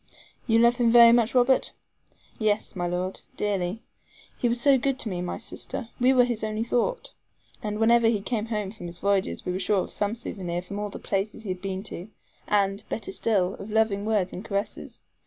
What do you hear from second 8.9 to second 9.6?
voyages, we were